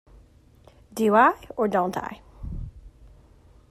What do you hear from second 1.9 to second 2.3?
I?